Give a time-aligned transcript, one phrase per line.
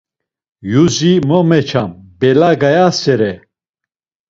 [0.71, 3.31] Yuzi mo meçam, bela gayasere.